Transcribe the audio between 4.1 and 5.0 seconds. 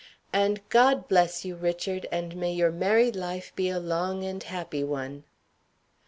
and happy